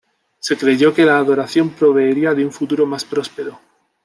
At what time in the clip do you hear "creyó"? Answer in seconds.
0.57-0.95